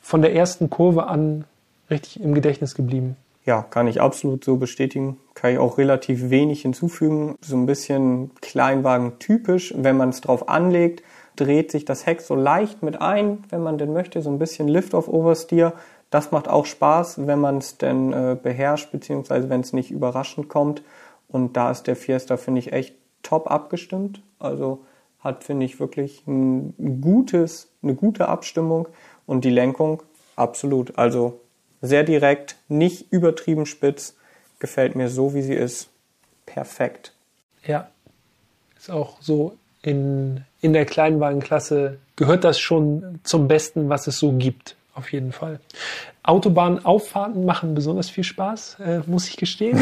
[0.00, 1.44] von der ersten Kurve an
[1.90, 3.16] richtig im Gedächtnis geblieben.
[3.46, 5.16] Ja, kann ich absolut so bestätigen.
[5.32, 7.36] Kann ich auch relativ wenig hinzufügen.
[7.40, 9.72] So ein bisschen Kleinwagen typisch.
[9.74, 11.02] Wenn man es drauf anlegt,
[11.36, 14.20] dreht sich das Heck so leicht mit ein, wenn man denn möchte.
[14.20, 15.72] So ein bisschen Lift-off-Oversteer.
[16.10, 20.48] Das macht auch Spaß, wenn man es denn äh, beherrscht, beziehungsweise wenn es nicht überraschend
[20.48, 20.82] kommt.
[21.28, 24.22] Und da ist der Fiesta, finde ich, echt top abgestimmt.
[24.38, 24.84] Also
[25.20, 28.88] hat, finde ich, wirklich ein gutes, eine gute Abstimmung
[29.26, 30.02] und die Lenkung
[30.36, 30.96] absolut.
[30.96, 31.40] Also
[31.82, 34.16] sehr direkt, nicht übertrieben spitz,
[34.58, 35.90] gefällt mir so, wie sie ist.
[36.46, 37.12] Perfekt.
[37.66, 37.88] Ja,
[38.78, 44.32] ist auch so in, in der Kleinwagenklasse gehört das schon zum Besten, was es so
[44.32, 45.60] gibt auf jeden Fall.
[46.22, 49.80] Autobahnauffahrten machen besonders viel Spaß, äh, muss ich gestehen.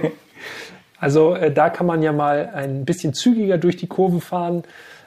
[1.00, 4.62] also äh, da kann man ja mal ein bisschen zügiger durch die Kurve fahren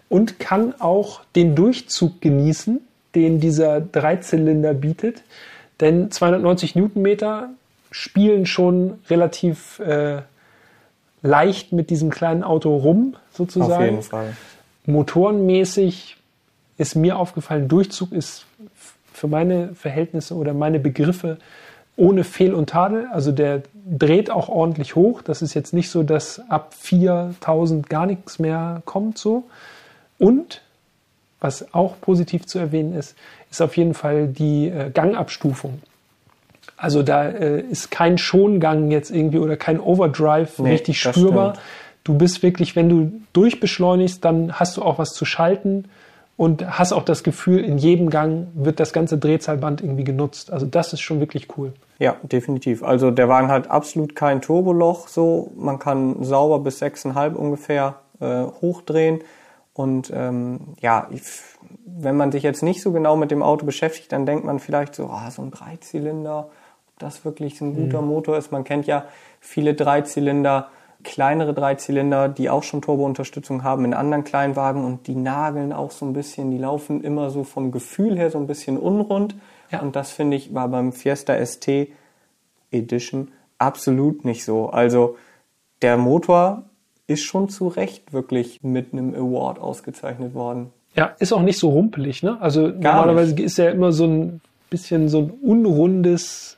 [0.10, 2.82] und kann auch den Durchzug genießen,
[3.16, 5.24] den dieser Dreizylinder bietet.
[5.80, 7.50] Denn 290 Newtonmeter
[7.90, 10.22] spielen schon relativ äh,
[11.24, 13.74] leicht mit diesem kleinen Auto rum, sozusagen.
[13.74, 14.34] Auf jeden Fall.
[14.86, 16.18] Motorenmäßig
[16.78, 18.46] ist mir aufgefallen, Durchzug ist
[19.22, 21.38] für meine Verhältnisse oder meine Begriffe
[21.96, 23.06] ohne Fehl und Tadel.
[23.12, 25.22] Also der dreht auch ordentlich hoch.
[25.22, 29.44] Das ist jetzt nicht so, dass ab 4000 gar nichts mehr kommt so.
[30.18, 30.64] Und
[31.40, 33.16] was auch positiv zu erwähnen ist,
[33.52, 35.84] ist auf jeden Fall die äh, Gangabstufung.
[36.76, 41.60] Also da äh, ist kein Schongang jetzt irgendwie oder kein Overdrive nee, richtig spürbar.
[42.04, 45.86] Du bist wirklich, wenn du durchbeschleunigst, dann hast du auch was zu schalten
[46.42, 50.52] und hast auch das Gefühl, in jedem Gang wird das ganze Drehzahlband irgendwie genutzt.
[50.52, 51.72] Also das ist schon wirklich cool.
[52.00, 52.82] Ja, definitiv.
[52.82, 55.52] Also der Wagen hat absolut kein Turboloch so.
[55.56, 59.20] Man kann sauber bis 6,5 ungefähr äh, hochdrehen.
[59.74, 61.22] Und ähm, ja, ich,
[61.86, 64.96] wenn man sich jetzt nicht so genau mit dem Auto beschäftigt, dann denkt man vielleicht
[64.96, 66.50] so, ah, so ein Dreizylinder,
[66.88, 68.08] ob das wirklich ein guter mhm.
[68.08, 68.52] Motor ist.
[68.52, 69.06] Man kennt ja
[69.42, 70.70] viele Dreizylinder
[71.04, 76.06] kleinere Dreizylinder, die auch schon Turbounterstützung haben in anderen Kleinwagen und die nageln auch so
[76.06, 79.36] ein bisschen, die laufen immer so vom Gefühl her so ein bisschen unrund.
[79.72, 79.82] Ja.
[79.82, 81.88] Und das finde ich war beim Fiesta ST
[82.72, 84.70] Edition absolut nicht so.
[84.70, 85.18] Also
[85.82, 86.64] der Motor
[87.08, 90.72] ist schon zu Recht wirklich mit einem Award ausgezeichnet worden.
[90.96, 92.38] Ja, ist auch nicht so rumpelig, ne?
[92.42, 93.44] Also Gar normalerweise nicht.
[93.44, 96.58] ist ja immer so ein bisschen so ein unrundes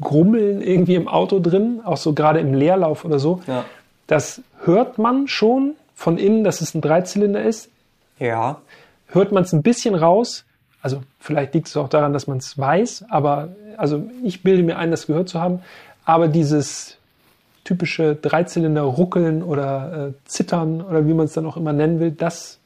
[0.00, 3.40] Grummeln irgendwie im Auto drin, auch so gerade im Leerlauf oder so.
[3.46, 3.64] Ja.
[4.06, 7.70] Das hört man schon von innen, dass es ein Dreizylinder ist.
[8.18, 8.60] Ja.
[9.08, 10.44] Hört man es ein bisschen raus,
[10.82, 14.76] also vielleicht liegt es auch daran, dass man es weiß, aber also ich bilde mir
[14.78, 15.60] ein, das gehört zu haben,
[16.04, 16.98] aber dieses
[17.64, 22.12] typische Dreizylinder ruckeln oder äh, zittern oder wie man es dann auch immer nennen will,
[22.12, 22.58] das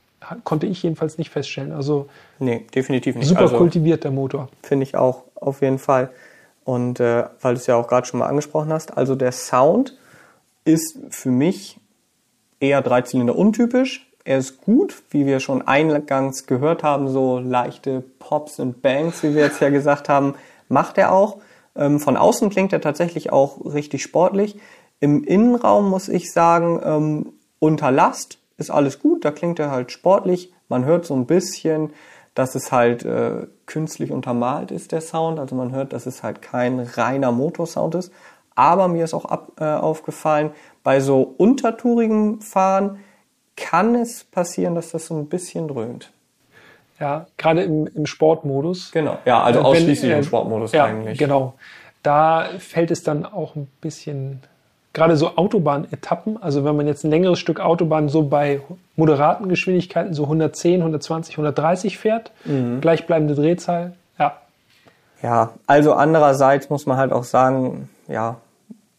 [0.44, 1.72] konnte ich jedenfalls nicht feststellen.
[1.72, 3.28] Also nee, definitiv nicht.
[3.28, 4.48] Super also, kultiviert der Motor.
[4.62, 6.10] Finde ich auch auf jeden Fall.
[6.64, 9.98] Und äh, weil du es ja auch gerade schon mal angesprochen hast, also der Sound
[10.64, 11.80] ist für mich
[12.60, 14.06] eher Dreizylinder untypisch.
[14.24, 19.34] Er ist gut, wie wir schon eingangs gehört haben, so leichte Pops und Bangs, wie
[19.34, 20.34] wir jetzt ja gesagt haben,
[20.68, 21.38] macht er auch.
[21.74, 24.58] Ähm, von außen klingt er tatsächlich auch richtig sportlich.
[25.00, 29.90] Im Innenraum muss ich sagen, ähm, unter Last ist alles gut, da klingt er halt
[29.90, 30.52] sportlich.
[30.68, 31.90] Man hört so ein bisschen,
[32.34, 35.38] dass es halt äh, künstlich untermalt ist, der Sound.
[35.38, 38.12] Also man hört, dass es halt kein reiner Motorsound ist.
[38.54, 40.50] Aber mir ist auch ab, äh, aufgefallen,
[40.82, 43.00] bei so untertourigem Fahren
[43.56, 46.12] kann es passieren, dass das so ein bisschen dröhnt.
[46.98, 48.92] Ja, gerade im, im Sportmodus.
[48.92, 51.18] Genau, ja, also Wenn, ausschließlich äh, im Sportmodus ja, eigentlich.
[51.18, 51.54] Genau.
[52.02, 54.40] Da fällt es dann auch ein bisschen
[54.92, 58.60] gerade so Autobahnetappen, also wenn man jetzt ein längeres Stück Autobahn so bei
[58.96, 62.80] moderaten Geschwindigkeiten, so 110, 120, 130 fährt, Mhm.
[62.80, 64.36] gleichbleibende Drehzahl, ja,
[65.22, 68.36] Ja, also andererseits muss man halt auch sagen, ja,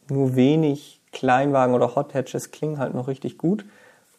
[0.10, 3.66] nur wenig Kleinwagen oder Hot Hatches klingen halt noch richtig gut,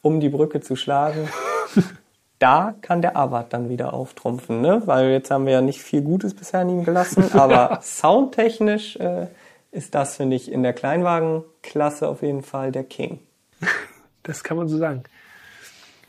[0.03, 1.29] um die Brücke zu schlagen.
[2.39, 4.83] da kann der Abarth dann wieder auftrumpfen, ne?
[4.85, 9.29] Weil jetzt haben wir ja nicht viel Gutes bisher an ihm gelassen, aber soundtechnisch äh,
[9.73, 13.19] ist das, finde ich, in der Kleinwagenklasse auf jeden Fall der King.
[14.23, 15.03] das kann man so sagen.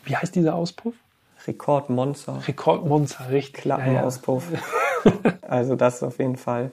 [0.04, 0.94] Wie heißt dieser Auspuff?
[1.48, 2.42] Rekordmonster.
[2.48, 3.64] Rekordmonster, richtig.
[3.64, 4.48] Klappenauspuff.
[5.42, 6.72] also das ist auf jeden Fall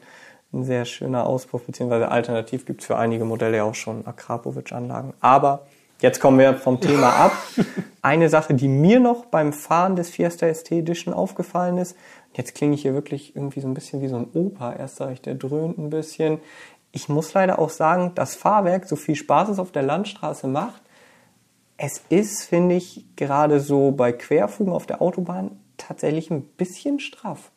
[0.53, 5.15] ein sehr schöner Auspuff, beziehungsweise alternativ gibt es für einige Modelle ja auch schon Akrapovic-Anlagen.
[5.21, 5.67] Aber
[6.01, 7.33] jetzt kommen wir vom Thema ab.
[8.03, 11.97] Eine Sache, die mir noch beim Fahren des Fiesta ST Edition aufgefallen ist,
[12.35, 14.73] jetzt klinge ich hier wirklich irgendwie so ein bisschen wie so ein Opa.
[14.73, 16.41] Erst sage ich, der dröhnt ein bisschen.
[16.93, 20.83] Ich muss leider auch sagen, das Fahrwerk, so viel Spaß es auf der Landstraße macht,
[21.77, 27.51] es ist, finde ich, gerade so bei Querfugen auf der Autobahn tatsächlich ein bisschen straff.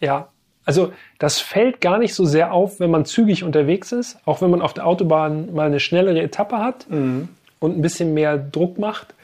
[0.00, 0.28] Ja,
[0.66, 4.50] also das fällt gar nicht so sehr auf, wenn man zügig unterwegs ist, auch wenn
[4.50, 6.86] man auf der Autobahn mal eine schnellere Etappe hat
[7.60, 9.14] und ein bisschen mehr Druck macht,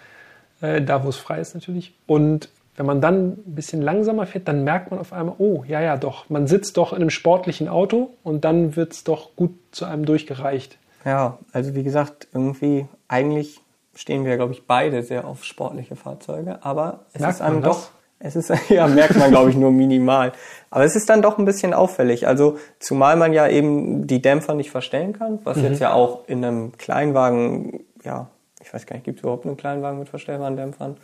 [0.61, 1.93] äh, da wo es frei ist natürlich.
[2.07, 5.81] Und wenn man dann ein bisschen langsamer fährt, dann merkt man auf einmal, oh, ja,
[5.81, 9.53] ja, doch, man sitzt doch in einem sportlichen Auto und dann wird es doch gut
[9.73, 10.79] zu einem durchgereicht.
[11.05, 13.61] Ja, also wie gesagt, irgendwie, eigentlich
[13.95, 17.91] stehen wir, glaube ich, beide sehr auf sportliche Fahrzeuge, aber es Merkt ist einem doch,
[18.19, 20.33] es ist, ja, merkt man, glaube ich, nur minimal.
[20.71, 22.27] Aber es ist dann doch ein bisschen auffällig.
[22.27, 25.65] Also, zumal man ja eben die Dämpfer nicht verstellen kann, was Mhm.
[25.65, 28.29] jetzt ja auch in einem Kleinwagen, ja,
[28.63, 30.99] ich weiß gar nicht, gibt es überhaupt einen Kleinwagen mit verstellbaren Dämpfern?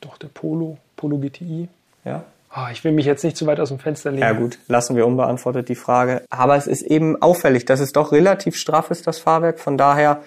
[0.00, 1.68] Doch, der Polo, Polo GTI.
[2.04, 2.24] Ja.
[2.50, 4.22] Ah, ich will mich jetzt nicht zu weit aus dem Fenster legen.
[4.22, 6.22] Ja gut, lassen wir unbeantwortet die Frage.
[6.30, 9.58] Aber es ist eben auffällig, dass es doch relativ straff ist, das Fahrwerk.
[9.60, 10.22] Von daher,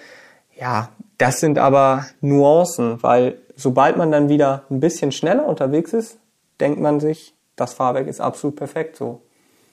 [0.56, 6.18] ja, das sind aber Nuancen, weil sobald man dann wieder ein bisschen schneller unterwegs ist,
[6.60, 9.20] denkt man sich, das Fahrwerk ist absolut perfekt so.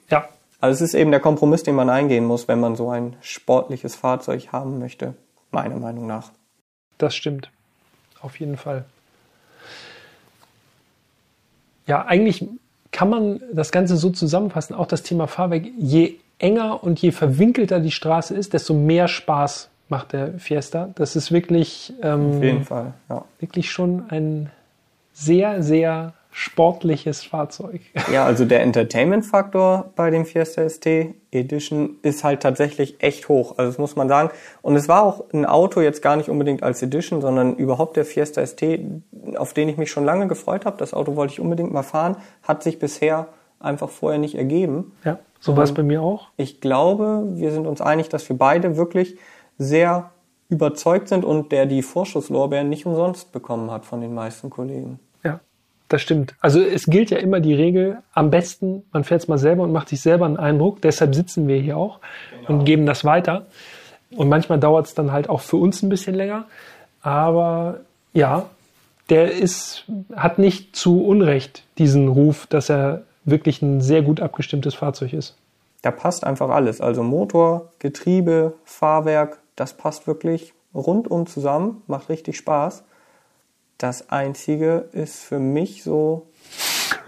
[0.10, 0.28] Ja,
[0.60, 3.95] Also es ist eben der Kompromiss, den man eingehen muss, wenn man so ein sportliches
[3.95, 5.13] Fahrzeug haben möchte,
[5.52, 6.32] meiner Meinung nach.
[6.97, 7.52] Das stimmt.
[8.21, 8.86] Auf jeden Fall.
[11.88, 12.47] Ja, eigentlich
[12.91, 17.79] kann man das Ganze so zusammenfassen, auch das Thema Fahrwerk, je enger und je verwinkelter
[17.79, 20.89] die Straße ist, desto mehr Spaß macht der Fiesta.
[20.95, 23.25] Das ist wirklich, ähm, Auf jeden Fall, ja.
[23.39, 24.49] wirklich schon ein
[25.13, 27.81] sehr, sehr sportliches Fahrzeug.
[28.11, 30.87] Ja, also der Entertainment-Faktor bei dem Fiesta ST
[31.31, 33.57] Edition ist halt tatsächlich echt hoch.
[33.57, 34.31] Also das muss man sagen.
[34.61, 38.05] Und es war auch ein Auto jetzt gar nicht unbedingt als Edition, sondern überhaupt der
[38.05, 38.63] Fiesta ST,
[39.35, 40.77] auf den ich mich schon lange gefreut habe.
[40.77, 43.27] Das Auto wollte ich unbedingt mal fahren, hat sich bisher
[43.59, 44.93] einfach vorher nicht ergeben.
[45.03, 46.29] Ja, so war es bei mir auch.
[46.37, 49.17] Ich glaube, wir sind uns einig, dass wir beide wirklich
[49.57, 50.11] sehr
[50.49, 54.99] überzeugt sind und der die Vorschusslorbeeren nicht umsonst bekommen hat von den meisten Kollegen.
[55.89, 56.36] Das stimmt.
[56.39, 59.71] Also es gilt ja immer die Regel, am besten, man fährt es mal selber und
[59.71, 60.82] macht sich selber einen Eindruck.
[60.82, 61.99] Deshalb sitzen wir hier auch
[62.47, 63.47] und geben das weiter.
[64.15, 66.45] Und manchmal dauert es dann halt auch für uns ein bisschen länger.
[67.02, 67.80] Aber
[68.13, 68.45] ja,
[69.10, 74.75] der ist, hat nicht zu Unrecht diesen Ruf, dass er wirklich ein sehr gut abgestimmtes
[74.75, 75.36] Fahrzeug ist.
[75.82, 76.82] Da passt einfach alles.
[76.82, 82.84] Also Motor, Getriebe, Fahrwerk, das passt wirklich rundum zusammen, macht richtig Spaß.
[83.79, 86.27] Das Einzige ist für mich so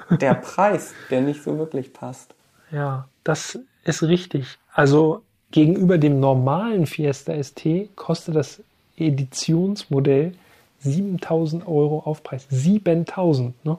[0.09, 2.33] der Preis, der nicht so wirklich passt.
[2.71, 4.57] Ja, das ist richtig.
[4.73, 8.63] Also gegenüber dem normalen Fiesta ST kostet das
[8.95, 10.33] Editionsmodell
[10.79, 12.47] 7000 Euro Aufpreis.
[12.49, 13.77] 7000, ne?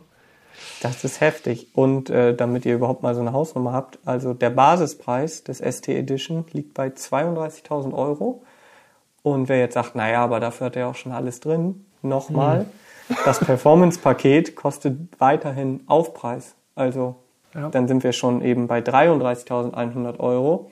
[0.83, 1.68] Das ist heftig.
[1.74, 5.88] Und äh, damit ihr überhaupt mal so eine Hausnummer habt, also der Basispreis des ST
[5.88, 8.42] Edition liegt bei 32.000 Euro.
[9.22, 12.67] Und wer jetzt sagt, naja, aber dafür hat er auch schon alles drin, nochmal,
[13.09, 13.17] mhm.
[13.25, 16.55] das Performance-Paket kostet weiterhin Aufpreis.
[16.75, 17.17] Also
[17.55, 17.69] ja.
[17.69, 20.71] dann sind wir schon eben bei 33.100 Euro.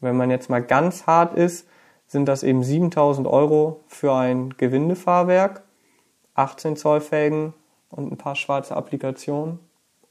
[0.00, 1.66] Wenn man jetzt mal ganz hart ist,
[2.06, 5.62] sind das eben 7.000 Euro für ein Gewindefahrwerk,
[6.34, 7.54] 18 Zoll Felgen
[7.90, 9.58] und ein paar schwarze Applikationen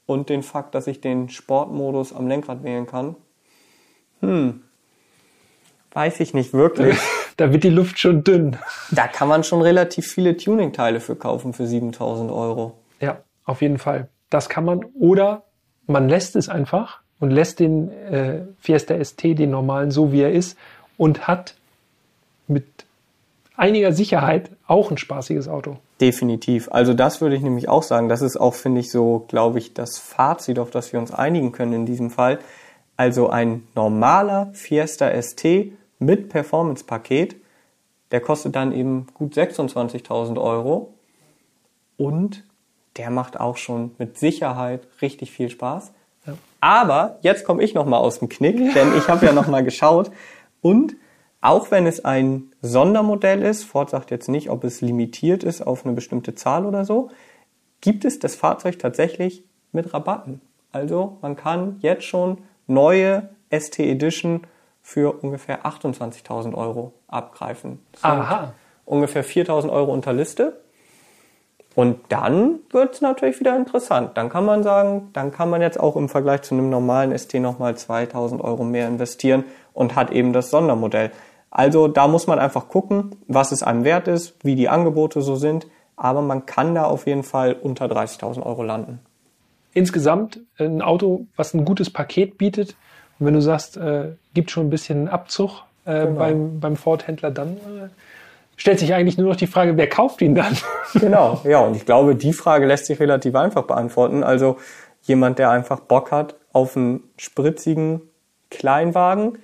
[0.04, 3.16] und den Fakt, dass ich den Sportmodus am Lenkrad wählen kann.
[4.20, 4.62] Hm,
[5.92, 6.98] weiß ich nicht wirklich.
[7.36, 8.56] da wird die Luft schon dünn.
[8.90, 12.74] Da kann man schon relativ viele Tuning-Teile für kaufen für 7000 Euro.
[13.00, 14.08] Ja, auf jeden Fall.
[14.30, 14.84] Das kann man.
[14.98, 15.42] Oder
[15.86, 20.32] man lässt es einfach und lässt den äh, Fiesta ST, den normalen, so wie er
[20.32, 20.58] ist
[20.96, 21.54] und hat
[22.48, 22.64] mit
[23.56, 25.78] einiger Sicherheit auch ein spaßiges Auto.
[26.00, 26.68] Definitiv.
[26.70, 28.08] Also das würde ich nämlich auch sagen.
[28.08, 31.52] Das ist auch, finde ich, so, glaube ich, das Fazit, auf das wir uns einigen
[31.52, 32.38] können in diesem Fall.
[32.96, 37.36] Also ein normaler Fiesta ST mit Performance-Paket,
[38.10, 40.94] der kostet dann eben gut 26.000 Euro
[41.96, 42.44] und
[42.96, 45.92] der macht auch schon mit Sicherheit richtig viel Spaß.
[46.26, 46.34] Ja.
[46.60, 49.64] Aber jetzt komme ich noch mal aus dem Knick, denn ich habe ja noch mal
[49.64, 50.10] geschaut
[50.60, 50.96] und
[51.40, 55.84] auch wenn es ein Sondermodell ist, Ford sagt jetzt nicht, ob es limitiert ist auf
[55.84, 57.10] eine bestimmte Zahl oder so,
[57.80, 60.40] gibt es das Fahrzeug tatsächlich mit Rabatten.
[60.72, 64.42] Also man kann jetzt schon neue ST Edition
[64.86, 67.84] für ungefähr 28.000 Euro abgreifen.
[68.02, 68.52] Aha.
[68.84, 70.60] Ungefähr 4.000 Euro unter Liste.
[71.74, 74.16] Und dann wird es natürlich wieder interessant.
[74.16, 77.34] Dann kann man sagen, dann kann man jetzt auch im Vergleich zu einem normalen ST
[77.34, 81.10] nochmal 2.000 Euro mehr investieren und hat eben das Sondermodell.
[81.50, 85.34] Also da muss man einfach gucken, was es einem wert ist, wie die Angebote so
[85.34, 85.66] sind.
[85.96, 89.00] Aber man kann da auf jeden Fall unter 30.000 Euro landen.
[89.74, 92.76] Insgesamt ein Auto, was ein gutes Paket bietet.
[93.18, 96.18] Und wenn du sagst, äh, gibt schon ein bisschen Abzug äh, genau.
[96.18, 97.88] beim, beim Ford-Händler, dann äh,
[98.56, 100.56] stellt sich eigentlich nur noch die Frage, wer kauft ihn dann?
[100.94, 101.60] genau, ja.
[101.60, 104.22] Und ich glaube, die Frage lässt sich relativ einfach beantworten.
[104.22, 104.58] Also
[105.02, 108.02] jemand, der einfach Bock hat auf einen spritzigen
[108.50, 109.38] Kleinwagen,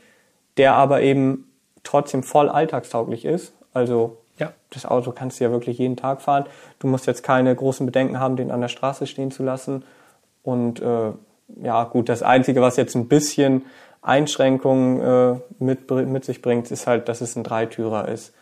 [0.56, 1.50] der aber eben
[1.82, 3.52] trotzdem voll alltagstauglich ist.
[3.72, 4.52] Also ja.
[4.70, 6.44] das Auto kannst du ja wirklich jeden Tag fahren.
[6.78, 9.85] Du musst jetzt keine großen Bedenken haben, den an der Straße stehen zu lassen.
[10.42, 11.12] Und äh,
[11.62, 13.64] ja, gut, das Einzige, was jetzt ein bisschen
[14.00, 18.35] Einschränkungen äh, mit, mit sich bringt, ist halt, dass es ein Dreitürer ist.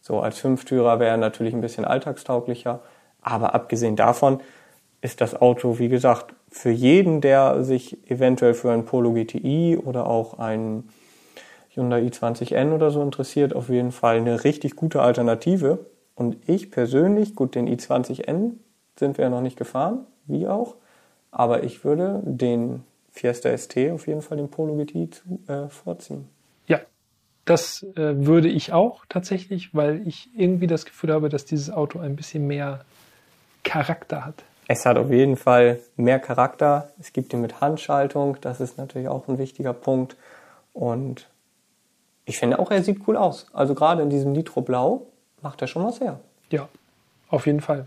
[0.00, 2.80] So als Fünftürer wäre natürlich ein bisschen alltagstauglicher.
[3.20, 4.40] Aber abgesehen davon
[5.00, 10.06] ist das Auto, wie gesagt, für jeden, der sich eventuell für ein Polo GTI oder
[10.06, 10.88] auch ein
[11.70, 15.78] Hyundai i20N oder so interessiert, auf jeden Fall eine richtig gute Alternative.
[16.14, 18.52] Und ich persönlich, gut, den i20N
[18.96, 20.74] sind wir ja noch nicht gefahren, wie auch,
[21.30, 26.28] aber ich würde den Fiesta ST auf jeden Fall dem Polo GT zu, äh, vorziehen.
[26.66, 26.80] Ja,
[27.44, 31.98] das äh, würde ich auch tatsächlich, weil ich irgendwie das Gefühl habe, dass dieses Auto
[31.98, 32.84] ein bisschen mehr
[33.64, 34.44] Charakter hat.
[34.68, 36.90] Es hat auf jeden Fall mehr Charakter.
[37.00, 40.16] Es gibt ihn mit Handschaltung, das ist natürlich auch ein wichtiger Punkt.
[40.74, 41.26] Und
[42.26, 43.46] ich finde auch, er sieht cool aus.
[43.54, 45.06] Also gerade in diesem Nitro Blau
[45.40, 46.20] macht er schon was her.
[46.50, 46.68] Ja,
[47.30, 47.86] auf jeden Fall.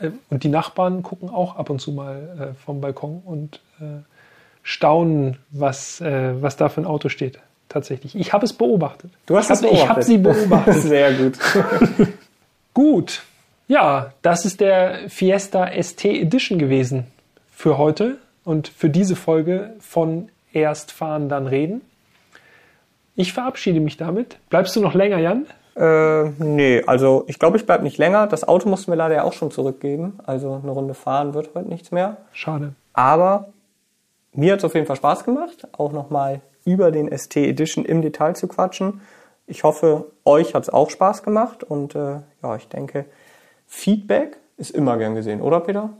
[0.00, 4.02] Äh, und die Nachbarn gucken auch ab und zu mal äh, vom Balkon und äh,
[4.62, 7.38] staunen, was, was da für ein Auto steht.
[7.68, 8.16] Tatsächlich.
[8.16, 9.12] Ich habe es beobachtet.
[9.26, 9.84] Du hast es beobachtet.
[9.84, 10.74] Ich habe sie beobachtet.
[10.82, 11.38] Sehr gut.
[12.74, 13.22] gut.
[13.68, 17.06] Ja, das ist der Fiesta ST Edition gewesen
[17.52, 21.82] für heute und für diese Folge von Erst fahren, dann reden.
[23.14, 24.36] Ich verabschiede mich damit.
[24.50, 25.46] Bleibst du noch länger, Jan?
[25.76, 28.26] Äh, nee, also ich glaube, ich bleibe nicht länger.
[28.26, 30.18] Das Auto mussten wir leider ja auch schon zurückgeben.
[30.24, 32.16] Also eine Runde fahren wird heute nichts mehr.
[32.32, 32.72] Schade.
[32.94, 33.48] Aber
[34.32, 38.02] mir hat es auf jeden Fall Spaß gemacht, auch nochmal über den ST Edition im
[38.02, 39.00] Detail zu quatschen.
[39.46, 43.04] Ich hoffe, euch hat es auch Spaß gemacht und äh, ja, ich denke,
[43.66, 45.90] Feedback ist immer gern gesehen, oder Peter?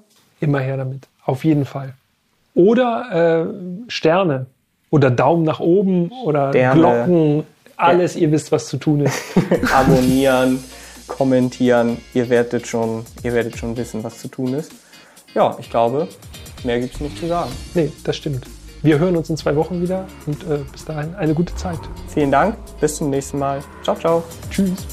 [0.40, 1.94] Immer her damit, auf jeden Fall.
[2.54, 4.46] Oder äh, Sterne
[4.90, 6.80] oder Daumen nach oben oder Sterne.
[6.80, 7.44] Glocken,
[7.76, 8.22] alles, ja.
[8.22, 9.16] ihr wisst, was zu tun ist.
[9.72, 10.62] Abonnieren,
[11.06, 14.72] kommentieren, ihr werdet schon, ihr werdet schon wissen, was zu tun ist.
[15.34, 16.08] Ja, ich glaube,
[16.64, 17.50] mehr gibt es nicht zu sagen.
[17.74, 18.46] Nee, das stimmt.
[18.82, 21.80] Wir hören uns in zwei Wochen wieder und äh, bis dahin eine gute Zeit.
[22.08, 23.60] Vielen Dank, bis zum nächsten Mal.
[23.82, 24.22] Ciao, ciao.
[24.50, 24.86] Tschüss.